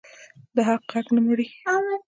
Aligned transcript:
د 0.55 0.57
حق 0.67 0.83
غږ 0.91 1.05
نه 1.15 1.21
مري 1.25 1.47